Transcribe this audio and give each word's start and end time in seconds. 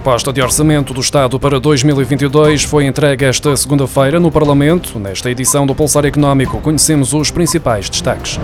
proposta 0.00 0.32
de 0.32 0.40
orçamento 0.40 0.94
do 0.94 1.00
Estado 1.02 1.38
para 1.38 1.60
2022 1.60 2.64
foi 2.64 2.86
entregue 2.86 3.26
esta 3.26 3.54
segunda-feira 3.54 4.18
no 4.18 4.32
Parlamento. 4.32 4.98
Nesta 4.98 5.30
edição 5.30 5.66
do 5.66 5.74
Pulsar 5.74 6.06
Económico, 6.06 6.58
conhecemos 6.58 7.12
os 7.12 7.30
principais 7.30 7.90
destaques. 7.90 8.40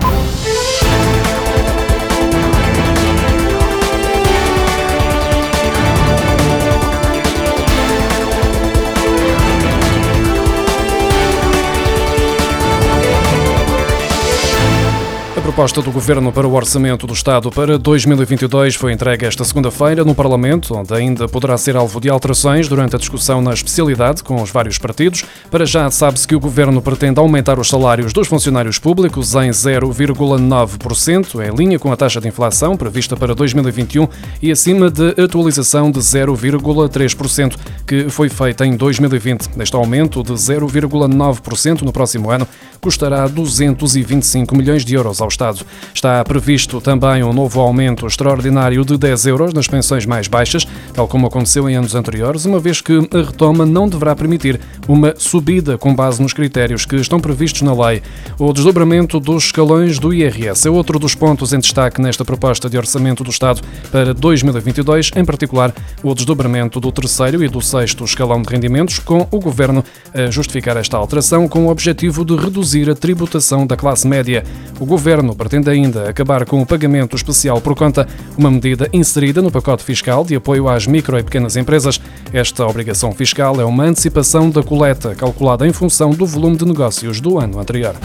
Proposta 15.57 15.81
do 15.81 15.91
Governo 15.91 16.31
para 16.31 16.47
o 16.47 16.53
Orçamento 16.53 17.07
do 17.07 17.13
Estado 17.13 17.49
para 17.49 17.79
2022 17.79 18.75
foi 18.75 18.93
entregue 18.93 19.25
esta 19.25 19.43
segunda-feira 19.43 20.05
no 20.05 20.13
Parlamento, 20.13 20.75
onde 20.75 20.93
ainda 20.93 21.27
poderá 21.27 21.57
ser 21.57 21.75
alvo 21.75 21.99
de 21.99 22.11
alterações 22.11 22.67
durante 22.67 22.95
a 22.95 22.99
discussão 22.99 23.41
na 23.41 23.55
especialidade 23.55 24.21
com 24.21 24.39
os 24.39 24.51
vários 24.51 24.77
partidos. 24.77 25.25
Para 25.49 25.65
já, 25.65 25.89
sabe-se 25.89 26.27
que 26.27 26.35
o 26.35 26.39
Governo 26.39 26.79
pretende 26.79 27.19
aumentar 27.19 27.57
os 27.57 27.69
salários 27.69 28.13
dos 28.13 28.27
funcionários 28.27 28.77
públicos 28.77 29.33
em 29.33 29.49
0,9%, 29.49 31.43
em 31.43 31.55
linha 31.55 31.79
com 31.79 31.91
a 31.91 31.97
taxa 31.97 32.21
de 32.21 32.27
inflação 32.27 32.77
prevista 32.77 33.17
para 33.17 33.33
2021 33.33 34.07
e 34.39 34.51
acima 34.51 34.91
de 34.91 35.19
atualização 35.19 35.89
de 35.89 35.97
0,3%, 36.01 37.55
que 37.87 38.09
foi 38.09 38.29
feita 38.29 38.63
em 38.63 38.77
2020. 38.77 39.49
Este 39.57 39.75
aumento 39.75 40.21
de 40.21 40.33
0,9% 40.33 41.81
no 41.81 41.91
próximo 41.91 42.29
ano 42.29 42.47
custará 42.79 43.27
225 43.27 44.55
milhões 44.55 44.85
de 44.85 44.93
euros 44.93 45.19
ao 45.19 45.29
Estado. 45.29 45.46
Está 45.93 46.23
previsto 46.23 46.81
também 46.81 47.23
um 47.23 47.33
novo 47.33 47.59
aumento 47.59 48.05
extraordinário 48.05 48.83
de 48.83 48.97
10 48.97 49.25
euros 49.27 49.53
nas 49.53 49.67
pensões 49.67 50.05
mais 50.05 50.27
baixas, 50.27 50.67
tal 50.93 51.07
como 51.07 51.27
aconteceu 51.27 51.69
em 51.69 51.75
anos 51.75 51.95
anteriores, 51.95 52.45
uma 52.45 52.59
vez 52.59 52.81
que 52.81 52.97
a 52.97 53.23
retoma 53.23 53.65
não 53.65 53.87
deverá 53.87 54.15
permitir 54.15 54.59
uma 54.87 55.13
subida 55.17 55.77
com 55.77 55.93
base 55.93 56.21
nos 56.21 56.33
critérios 56.33 56.85
que 56.85 56.95
estão 56.95 57.19
previstos 57.19 57.61
na 57.61 57.73
lei. 57.73 58.01
O 58.39 58.53
desdobramento 58.53 59.19
dos 59.19 59.45
escalões 59.45 59.99
do 59.99 60.13
IRS 60.13 60.67
é 60.67 60.71
outro 60.71 60.99
dos 60.99 61.15
pontos 61.15 61.53
em 61.53 61.59
destaque 61.59 62.01
nesta 62.01 62.23
proposta 62.23 62.69
de 62.69 62.77
orçamento 62.77 63.23
do 63.23 63.29
Estado 63.29 63.61
para 63.91 64.13
2022, 64.13 65.11
em 65.15 65.25
particular 65.25 65.73
o 66.01 66.13
desdobramento 66.13 66.79
do 66.79 66.91
terceiro 66.91 67.43
e 67.43 67.47
do 67.47 67.61
sexto 67.61 68.03
escalão 68.03 68.41
de 68.41 68.49
rendimentos, 68.49 68.99
com 68.99 69.27
o 69.29 69.39
Governo 69.39 69.83
a 70.13 70.29
justificar 70.31 70.77
esta 70.77 70.97
alteração 70.97 71.47
com 71.47 71.65
o 71.65 71.69
objetivo 71.69 72.23
de 72.23 72.35
reduzir 72.35 72.89
a 72.89 72.95
tributação 72.95 73.65
da 73.65 73.75
classe 73.75 74.07
média. 74.07 74.43
O 74.79 74.85
Governo 74.85 75.35
pretende 75.35 75.69
ainda 75.69 76.09
acabar 76.09 76.45
com 76.45 76.61
o 76.61 76.65
pagamento 76.65 77.15
especial 77.15 77.59
por 77.61 77.75
conta, 77.75 78.07
uma 78.37 78.49
medida 78.49 78.89
inserida 78.93 79.41
no 79.41 79.51
pacote 79.51 79.83
fiscal 79.83 80.23
de 80.23 80.35
apoio 80.35 80.67
às 80.67 80.87
micro 80.87 81.17
e 81.17 81.23
pequenas 81.23 81.55
empresas. 81.55 81.99
Esta 82.31 82.65
obrigação 82.65 83.11
fiscal 83.11 83.59
é 83.59 83.65
uma 83.65 83.83
antecipação 83.83 84.49
da 84.49 84.63
coleta 84.77 85.15
calculada 85.15 85.65
em 85.65 85.73
função 85.73 86.11
do 86.11 86.23
volume 86.23 86.55
de 86.55 86.63
negócios 86.63 87.19
do 87.19 87.39
ano 87.39 87.59
anterior. 87.59 87.95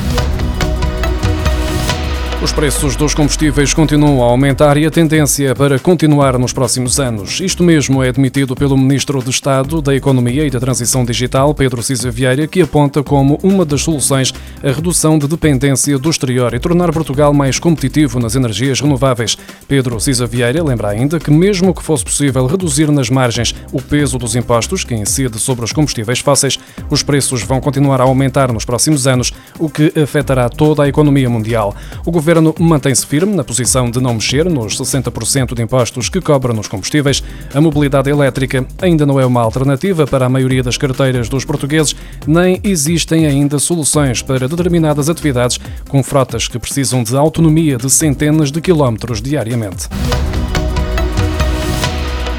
Os 2.42 2.50
preços 2.50 2.96
dos 2.96 3.14
combustíveis 3.14 3.72
continuam 3.72 4.20
a 4.20 4.26
aumentar 4.26 4.76
e 4.76 4.84
a 4.84 4.90
tendência 4.90 5.50
é 5.50 5.54
para 5.54 5.78
continuar 5.78 6.36
nos 6.36 6.52
próximos 6.52 6.98
anos. 6.98 7.38
Isto 7.38 7.62
mesmo 7.62 8.02
é 8.02 8.08
admitido 8.08 8.56
pelo 8.56 8.76
Ministro 8.76 9.22
de 9.22 9.30
Estado 9.30 9.80
da 9.80 9.94
Economia 9.94 10.44
e 10.44 10.50
da 10.50 10.58
Transição 10.58 11.04
Digital, 11.04 11.54
Pedro 11.54 11.80
Cisa 11.84 12.10
Vieira, 12.10 12.48
que 12.48 12.60
aponta 12.60 13.00
como 13.00 13.38
uma 13.44 13.64
das 13.64 13.82
soluções 13.82 14.34
a 14.60 14.72
redução 14.72 15.20
de 15.20 15.28
dependência 15.28 15.96
do 15.96 16.10
exterior 16.10 16.52
e 16.52 16.58
tornar 16.58 16.92
Portugal 16.92 17.32
mais 17.32 17.60
competitivo 17.60 18.18
nas 18.18 18.34
energias 18.34 18.80
renováveis. 18.80 19.38
Pedro 19.68 20.00
Cisa 20.00 20.26
Vieira 20.26 20.64
lembra 20.64 20.88
ainda 20.88 21.20
que, 21.20 21.30
mesmo 21.30 21.72
que 21.72 21.82
fosse 21.82 22.04
possível 22.04 22.44
reduzir 22.46 22.90
nas 22.90 23.08
margens 23.08 23.54
o 23.72 23.80
peso 23.80 24.18
dos 24.18 24.34
impostos 24.34 24.82
que 24.82 24.96
incide 24.96 25.38
sobre 25.38 25.64
os 25.64 25.72
combustíveis 25.72 26.18
fósseis, 26.18 26.58
os 26.90 27.04
preços 27.04 27.44
vão 27.44 27.60
continuar 27.60 28.00
a 28.00 28.04
aumentar 28.04 28.52
nos 28.52 28.64
próximos 28.64 29.06
anos, 29.06 29.32
o 29.60 29.70
que 29.70 29.92
afetará 29.96 30.48
toda 30.48 30.82
a 30.82 30.88
economia 30.88 31.30
mundial. 31.30 31.72
O 32.04 32.10
governo 32.10 32.31
Governo 32.32 32.54
mantém-se 32.58 33.04
firme 33.04 33.34
na 33.34 33.44
posição 33.44 33.90
de 33.90 34.00
não 34.00 34.14
mexer 34.14 34.48
nos 34.48 34.78
60% 34.78 35.52
de 35.54 35.60
impostos 35.60 36.08
que 36.08 36.18
cobra 36.18 36.54
nos 36.54 36.66
combustíveis. 36.66 37.22
A 37.52 37.60
mobilidade 37.60 38.08
elétrica 38.08 38.66
ainda 38.80 39.04
não 39.04 39.20
é 39.20 39.26
uma 39.26 39.42
alternativa 39.42 40.06
para 40.06 40.24
a 40.24 40.30
maioria 40.30 40.62
das 40.62 40.78
carteiras 40.78 41.28
dos 41.28 41.44
portugueses, 41.44 41.94
nem 42.26 42.58
existem 42.64 43.26
ainda 43.26 43.58
soluções 43.58 44.22
para 44.22 44.48
determinadas 44.48 45.10
atividades 45.10 45.60
com 45.90 46.02
frotas 46.02 46.48
que 46.48 46.58
precisam 46.58 47.02
de 47.02 47.14
autonomia 47.14 47.76
de 47.76 47.90
centenas 47.90 48.50
de 48.50 48.62
quilómetros 48.62 49.20
diariamente. 49.20 49.90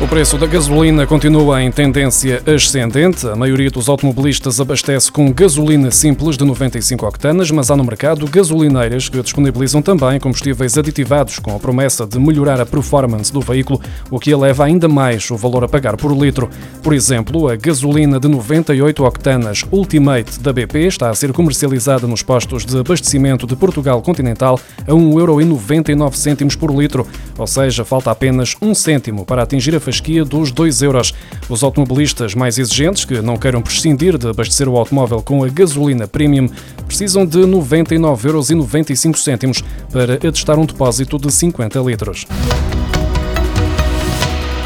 O 0.04 0.08
preço 0.14 0.38
da 0.38 0.46
gasolina 0.46 1.08
continua 1.08 1.64
em 1.64 1.72
tendência 1.72 2.44
ascendente. 2.46 3.26
A 3.26 3.38
maioria 3.38 3.72
dos 3.72 3.88
automobilistas 3.88 4.60
abastece 4.60 5.10
com 5.10 5.32
gasolina 5.32 5.90
simples 5.92 6.36
de 6.36 6.44
95 6.44 7.08
octanas, 7.08 7.50
mas 7.50 7.72
há 7.72 7.78
no 7.78 7.86
mercado 7.86 8.28
gasolineiras 8.28 9.08
que 9.08 9.22
disponibilizam 9.22 9.82
também 9.82 10.20
combustíveis 10.20 10.78
aditivados 10.78 11.40
com 11.40 11.56
a 11.56 11.60
promessa 11.60 12.06
de 12.06 12.20
melhorar 12.20 12.60
a 12.60 12.66
performance 12.66 13.32
do 13.32 13.40
veículo, 13.40 13.80
o 14.12 14.20
que 14.20 14.32
eleva 14.32 14.66
ainda 14.66 14.90
mais 14.90 15.32
o 15.32 15.38
valor 15.38 15.64
a 15.64 15.70
pagar 15.70 15.96
por 15.96 16.12
litro. 16.12 16.50
Por 16.84 16.94
exemplo, 16.94 17.48
a 17.48 17.56
gasolina 17.56 18.20
de 18.20 18.28
98 18.28 19.06
octanas 19.06 19.64
Ultimate 19.72 20.38
da 20.42 20.52
BP 20.52 20.80
está 20.80 21.12
a 21.12 21.16
ser 21.16 21.32
comercializada 21.32 22.06
nos 22.06 22.22
postos 22.22 22.66
de 22.66 22.78
abastecimento 22.78 23.48
de 23.48 23.56
Portugal 23.56 24.02
Continental 24.02 24.60
a 24.86 24.92
1,99€ 24.92 26.58
por 26.58 26.76
litro, 26.76 27.08
ou 27.38 27.48
seja, 27.48 27.86
falta 27.86 28.12
apenas 28.12 28.58
um 28.62 28.76
cêntimo 28.76 29.26
para 29.26 29.44
atingir 29.44 29.74
a 29.74 29.80
fasquia 29.94 30.26
dos 30.26 30.52
2 30.52 30.82
euros. 30.82 31.14
Os 31.48 31.62
automobilistas 31.62 32.34
mais 32.34 32.58
exigentes, 32.58 33.06
que 33.06 33.22
não 33.22 33.38
queiram 33.38 33.62
prescindir 33.62 34.18
de 34.18 34.28
abastecer 34.28 34.68
o 34.68 34.76
automóvel 34.76 35.22
com 35.22 35.44
a 35.44 35.48
gasolina 35.48 36.08
premium, 36.08 36.50
precisam 36.88 37.26
de 37.26 37.40
99,95 37.40 39.38
euros 39.38 39.64
para 39.92 40.16
atestar 40.16 40.58
um 40.58 40.66
depósito 40.66 41.20
de 41.20 41.32
50 41.32 41.80
litros. 41.80 42.26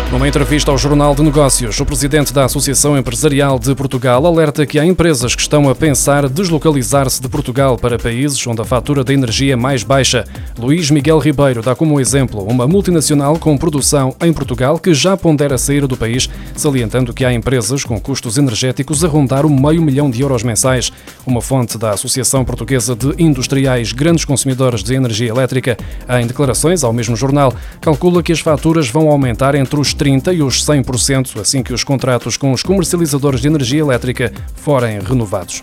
Numa 0.10 0.26
entrevista 0.26 0.72
ao 0.72 0.78
Jornal 0.78 1.14
de 1.14 1.22
Negócios, 1.22 1.78
o 1.82 1.86
presidente 1.86 2.32
da 2.34 2.46
Associação 2.46 2.98
Empresarial 2.98 3.60
de 3.60 3.76
Portugal 3.76 4.26
alerta 4.26 4.66
que 4.66 4.80
há 4.80 4.86
empresas 4.86 5.36
que 5.36 5.42
estão 5.42 5.70
a 5.70 5.76
pensar 5.76 6.30
deslocalizar-se 6.30 7.22
de 7.22 7.28
Portugal 7.28 7.78
para 7.78 8.00
países 8.00 8.48
onde 8.48 8.62
a 8.62 8.66
fatura 8.66 9.04
da 9.04 9.14
energia 9.14 9.52
é 9.52 9.56
mais 9.58 9.84
baixa. 9.84 10.24
Luís 10.58 10.90
Miguel 10.90 11.20
Ribeiro 11.20 11.62
dá 11.62 11.76
como 11.76 12.00
exemplo 12.00 12.42
uma 12.48 12.66
multinacional 12.66 13.38
com 13.38 13.58
produção 13.58 14.16
em 14.22 14.32
Portugal 14.32 14.80
que 14.80 14.94
já 14.94 15.18
pondera 15.18 15.58
sair 15.58 15.86
do 15.86 15.98
país, 15.98 16.30
salientando 16.56 17.14
que 17.14 17.26
há 17.26 17.34
empresas 17.34 17.84
com 17.84 18.00
custos 18.00 18.38
energéticos 18.38 19.04
a 19.04 19.10
rondar 19.10 19.46
o 19.46 19.50
meio 19.50 19.82
milhão 19.82 20.10
de 20.10 20.22
euros 20.22 20.42
mensais. 20.42 20.90
Uma 21.26 21.42
fonte 21.42 21.78
da 21.78 21.92
Associação 21.92 22.46
Portuguesa 22.46 22.96
de 22.96 23.14
Industriais 23.22 23.92
Grandes 23.92 24.24
Consumidores 24.24 24.84
de 24.84 24.96
Energia 24.96 25.28
Elétrica, 25.28 25.78
em 26.18 26.26
declarações 26.26 26.86
ao 26.86 26.94
mesmo 26.94 27.18
jornal, 27.18 27.54
calcula 27.82 28.24
que 28.24 28.32
as 28.32 28.40
faturas 28.40 28.90
vão 28.90 29.10
aumentar 29.10 29.54
entre 29.54 29.78
os 29.78 29.97
30% 29.98 30.34
e 30.34 30.42
os 30.42 30.64
100% 30.64 31.42
assim 31.42 31.64
que 31.64 31.74
os 31.74 31.84
contratos 31.84 32.38
com 32.38 32.52
os 32.52 32.64
comercializadores 32.64 33.42
de 33.42 33.48
energia 33.48 33.82
elétrica 33.82 34.32
forem 34.56 35.00
renovados. 35.00 35.62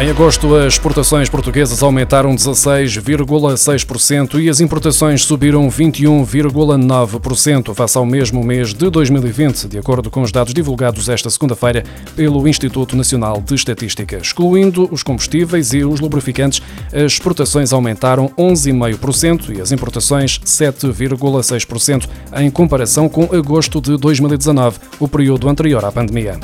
Em 0.00 0.08
agosto, 0.10 0.56
as 0.56 0.72
exportações 0.74 1.28
portuguesas 1.28 1.82
aumentaram 1.82 2.34
16,6% 2.34 4.42
e 4.42 4.48
as 4.48 4.58
importações 4.58 5.22
subiram 5.22 5.68
21,9% 5.68 7.74
face 7.74 7.98
ao 7.98 8.06
mesmo 8.06 8.42
mês 8.42 8.72
de 8.72 8.88
2020, 8.88 9.68
de 9.68 9.76
acordo 9.78 10.10
com 10.10 10.22
os 10.22 10.32
dados 10.32 10.54
divulgados 10.54 11.10
esta 11.10 11.28
segunda-feira 11.28 11.84
pelo 12.16 12.48
Instituto 12.48 12.96
Nacional 12.96 13.38
de 13.40 13.54
Estatística. 13.54 14.16
Excluindo 14.16 14.88
os 14.90 15.02
combustíveis 15.02 15.74
e 15.74 15.84
os 15.84 16.00
lubrificantes, 16.00 16.62
as 16.92 17.12
exportações 17.12 17.70
aumentaram 17.72 18.30
11,5% 18.30 19.56
e 19.56 19.60
as 19.60 19.72
importações 19.72 20.40
7,6% 20.40 22.08
em 22.38 22.50
comparação 22.50 23.10
com 23.10 23.24
agosto 23.24 23.78
de 23.80 23.96
2019, 23.98 24.78
o 24.98 25.06
período 25.06 25.48
anterior 25.48 25.84
à 25.84 25.92
pandemia. 25.92 26.40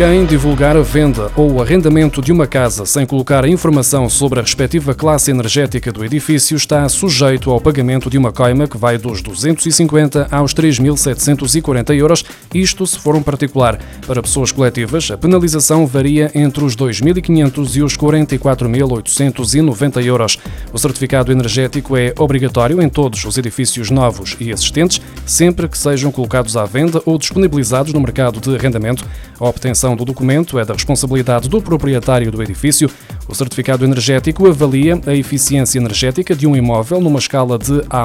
Quem 0.00 0.24
divulgar 0.24 0.78
a 0.78 0.80
venda 0.80 1.30
ou 1.36 1.52
o 1.52 1.60
arrendamento 1.60 2.22
de 2.22 2.32
uma 2.32 2.46
casa 2.46 2.86
sem 2.86 3.04
colocar 3.04 3.46
informação 3.46 4.08
sobre 4.08 4.40
a 4.40 4.42
respectiva 4.42 4.94
classe 4.94 5.30
energética 5.30 5.92
do 5.92 6.02
edifício 6.02 6.56
está 6.56 6.88
sujeito 6.88 7.50
ao 7.50 7.60
pagamento 7.60 8.08
de 8.08 8.16
uma 8.16 8.32
coima 8.32 8.66
que 8.66 8.78
vai 8.78 8.96
dos 8.96 9.20
250 9.20 10.28
aos 10.30 10.54
3.740 10.54 11.94
euros, 11.94 12.24
isto 12.54 12.86
se 12.86 12.98
for 12.98 13.14
um 13.14 13.22
particular. 13.22 13.78
Para 14.06 14.22
pessoas 14.22 14.50
coletivas, 14.50 15.10
a 15.10 15.18
penalização 15.18 15.86
varia 15.86 16.30
entre 16.34 16.64
os 16.64 16.74
2.500 16.74 17.76
e 17.76 17.82
os 17.82 17.94
44.890 17.94 20.02
euros. 20.02 20.38
O 20.72 20.78
certificado 20.78 21.30
energético 21.30 21.94
é 21.94 22.14
obrigatório 22.18 22.80
em 22.80 22.88
todos 22.88 23.22
os 23.26 23.36
edifícios 23.36 23.90
novos 23.90 24.34
e 24.40 24.50
existentes, 24.50 24.98
sempre 25.26 25.68
que 25.68 25.76
sejam 25.76 26.10
colocados 26.10 26.56
à 26.56 26.64
venda 26.64 27.02
ou 27.04 27.18
disponibilizados 27.18 27.92
no 27.92 28.00
mercado 28.00 28.40
de 28.40 28.56
arrendamento. 28.56 29.04
A 29.38 29.46
obtenção 29.46 29.89
do 29.96 30.04
documento 30.04 30.58
é 30.58 30.64
da 30.64 30.74
responsabilidade 30.74 31.48
do 31.48 31.60
proprietário 31.60 32.30
do 32.30 32.42
edifício. 32.42 32.90
O 33.28 33.34
certificado 33.34 33.84
energético 33.84 34.46
avalia 34.46 35.00
a 35.06 35.14
eficiência 35.14 35.78
energética 35.78 36.34
de 36.34 36.46
um 36.46 36.56
imóvel 36.56 37.00
numa 37.00 37.18
escala 37.18 37.58
de 37.58 37.82
A, 37.88 38.04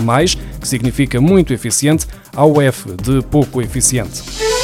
que 0.59 0.67
significa 0.67 1.19
muito 1.19 1.53
eficiente, 1.53 2.05
ao 2.35 2.61
F 2.61 2.89
de 3.01 3.21
pouco 3.23 3.61
eficiente. 3.61 4.54